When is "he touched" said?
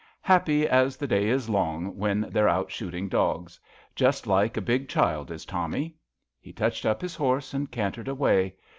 6.39-6.87